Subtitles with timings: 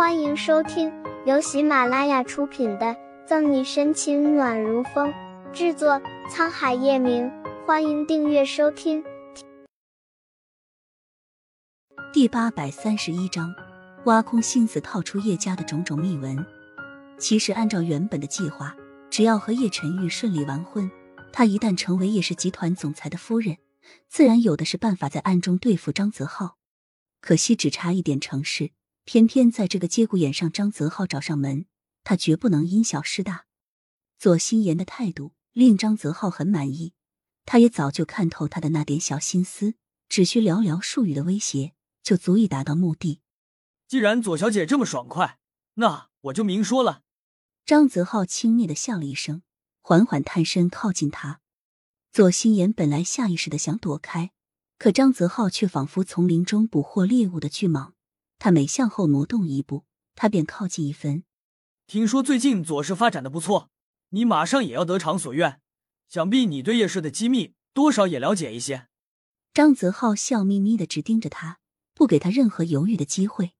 [0.00, 0.90] 欢迎收听
[1.26, 2.86] 由喜马拉雅出品的
[3.26, 5.12] 《赠你深情暖如风》，
[5.52, 7.30] 制作沧海夜明。
[7.66, 9.04] 欢迎订阅收听。
[12.14, 13.54] 第八百三十一章，
[14.06, 16.46] 挖空心思套出叶家的种种秘闻。
[17.18, 18.74] 其实按照原本的计划，
[19.10, 20.90] 只要和叶晨玉顺利完婚，
[21.30, 23.58] 他一旦成为叶氏集团总裁的夫人，
[24.08, 26.56] 自然有的是办法在暗中对付张泽浩。
[27.20, 28.70] 可惜只差一点成事。
[29.12, 31.66] 偏偏在这个节骨眼上，张泽浩找上门，
[32.04, 33.46] 他绝不能因小失大。
[34.16, 36.92] 左心言的态度令张泽浩很满意，
[37.44, 39.74] 他也早就看透他的那点小心思，
[40.08, 41.72] 只需寥寥数语的威胁，
[42.04, 43.20] 就足以达到目的。
[43.88, 45.40] 既然左小姐这么爽快，
[45.74, 47.02] 那我就明说了。
[47.66, 49.42] 张泽浩轻蔑的笑了一声，
[49.82, 51.40] 缓缓探身靠近他。
[52.12, 54.30] 左心言本来下意识的想躲开，
[54.78, 57.94] 可张泽浩却仿佛丛林中捕获猎物的巨蟒。
[58.40, 61.24] 他每向后挪动一步，他便靠近一分。
[61.86, 63.68] 听说最近左氏发展的不错，
[64.08, 65.60] 你马上也要得偿所愿，
[66.08, 68.88] 想必你对叶氏的机密多少也了解一些。
[69.52, 71.58] 张泽浩笑眯眯的直盯着他，
[71.92, 73.52] 不给他任何犹豫的机会。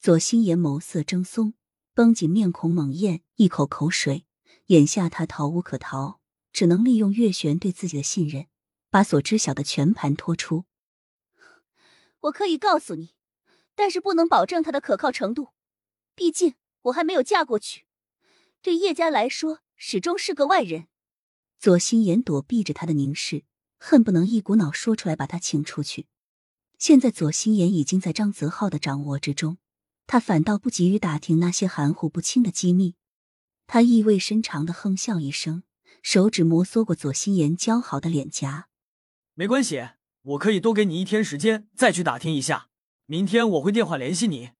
[0.00, 1.54] 左心言眸色怔忪，
[1.92, 4.26] 绷紧面孔，猛咽一口口水。
[4.66, 6.20] 眼下他逃无可逃，
[6.52, 8.46] 只能利用月璇对自己的信任，
[8.90, 10.66] 把所知晓的全盘托出。
[12.20, 13.13] 我可以告诉你。
[13.74, 15.50] 但是不能保证他的可靠程度，
[16.14, 17.84] 毕竟我还没有嫁过去，
[18.62, 20.86] 对叶家来说始终是个外人。
[21.58, 23.44] 左心言躲避着他的凝视，
[23.78, 26.06] 恨不能一股脑说出来把他请出去。
[26.78, 29.58] 现在左心言已经在张泽浩的掌握之中，
[30.06, 32.96] 他反倒不急于打听那些含糊不清的机密。
[33.66, 35.62] 他意味深长的哼笑一声，
[36.02, 38.68] 手指摩挲过左心言姣好的脸颊。
[39.32, 39.88] 没关系，
[40.22, 42.68] 我可以多给你一天时间，再去打听一下。
[43.06, 44.52] 明天我会电话联系你。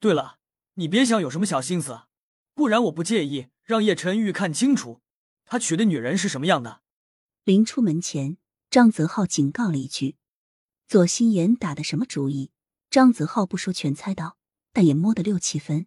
[0.00, 0.38] 对了，
[0.74, 2.02] 你别想有什么小心思，
[2.54, 5.00] 不然我不介意让叶晨玉看清楚
[5.44, 6.82] 他娶的女人是什么样的。
[7.44, 8.38] 临出门前，
[8.68, 10.16] 张泽浩警告了一句
[10.88, 12.50] ：“左心言打的什么主意？”
[12.90, 14.38] 张泽浩不说全猜到，
[14.72, 15.86] 但也摸得六七分。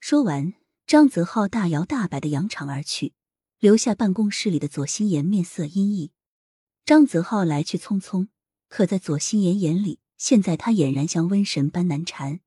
[0.00, 0.54] 说完，
[0.86, 3.14] 张泽浩大摇大摆的扬长而去，
[3.58, 6.10] 留下办公室里的左心言面色阴翳。
[6.84, 8.28] 张泽浩来去匆匆，
[8.68, 10.00] 可在左心言眼里。
[10.22, 12.38] 现在他俨然像瘟神般难缠。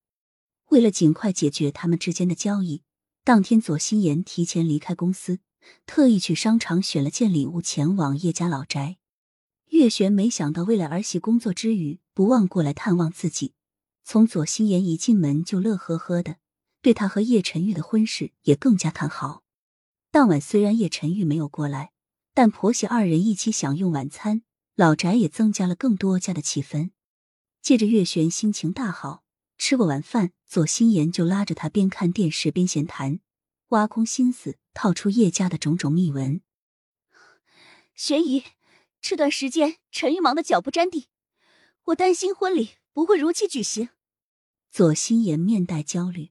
[0.70, 2.84] 为了尽快解决他们之间的交易，
[3.26, 5.40] 当天左心言提前离开公司，
[5.86, 8.96] 特意去商场选了件礼物，前往叶家老宅。
[9.72, 13.52] 月璇没想到，为了儿媳工作之余不忘过来探望自己。
[14.06, 16.38] 从左心言一进门就乐呵呵的，
[16.82, 19.44] 对他和叶晨玉的婚事也更加看好。
[20.12, 21.92] 当晚虽然叶晨玉没有过来，
[22.34, 24.44] 但婆媳二人一起享用晚餐，
[24.76, 26.92] 老宅也增加了更多家的气氛。
[27.66, 29.24] 借着月璇心情大好，
[29.58, 33.22] 吃过晚饭，左心言就拉着他边看电视边闲谈，
[33.70, 36.42] 挖空心思套出叶家的种种秘闻。
[37.96, 38.44] 玄姨，
[39.02, 41.08] 这段时间陈玉忙得脚不沾地，
[41.86, 43.90] 我担心婚礼不会如期举行。
[44.70, 46.30] 左心言面带焦虑，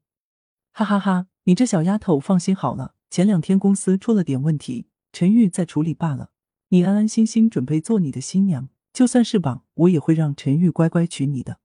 [0.71, 6.31] 哈哈哈，你这小丫头放心好了，前两天公司出了点问题，陈玉在处理罢了，
[6.69, 8.69] 你安安心心准备做你的新娘。
[8.95, 11.59] 就算是绑，我也会让陈玉乖乖娶你的。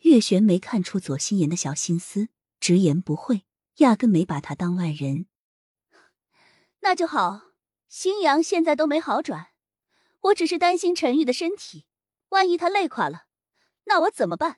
[0.00, 3.42] 月璇没看出左心言的小心思，直言不讳，
[3.76, 5.26] 压根没把他当外人。
[6.80, 7.42] 那就好，
[7.88, 9.48] 新阳现在都没好转，
[10.22, 11.84] 我只是担心陈玉的身体，
[12.30, 13.26] 万一他累垮了，
[13.84, 14.56] 那我怎么办？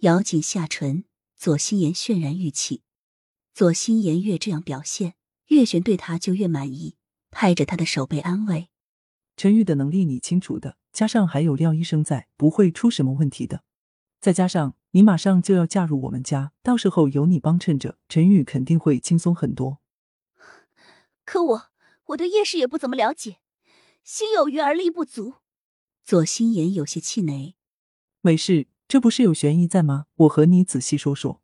[0.00, 1.04] 咬紧下唇，
[1.36, 2.82] 左心言渲然欲泣。
[3.54, 5.14] 左心言越这样表现，
[5.46, 6.96] 月璇对他就越满意，
[7.30, 8.68] 拍着他的手背安慰。
[9.38, 13.62] 陈玉的能力你清楚的，加上还有廖医生在，不会出什么问题的。
[14.20, 19.78] 再加上你马上就要嫁入我们家，到时候有你帮衬着，陈玉肯定会轻松很多。
[21.24, 21.62] 可我
[22.06, 23.38] 我对叶氏也不怎么了解，
[24.02, 25.34] 心有余而力不足。
[26.04, 27.54] 左心言有些气馁。
[28.20, 30.06] 没事，这不是有玄疑在吗？
[30.16, 31.40] 我和你仔细说说。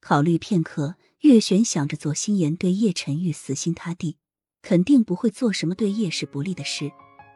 [0.00, 4.18] 考虑片刻，月璇想着左心言对叶晨玉死心塌地，
[4.60, 6.92] 肯定不会做什么对叶氏不利的事。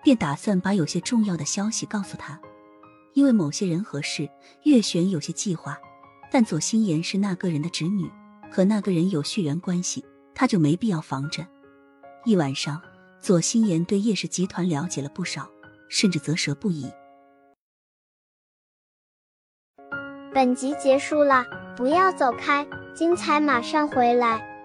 [0.07, 2.41] 便打算把有些重要的消息告诉他，
[3.15, 4.31] 因为某些人和事，
[4.63, 5.77] 月璇有些计划。
[6.31, 8.09] 但左心言是那个人的侄女，
[8.49, 11.45] 和那个人有血缘关系，他就没必要防着。
[12.25, 12.81] 一晚上，
[13.21, 15.51] 左心言对叶氏集团了解了不少，
[15.89, 16.89] 甚至啧舌不已。
[20.33, 21.45] 本集结束了，
[21.77, 22.65] 不要走开，
[22.95, 24.56] 精彩马上回来。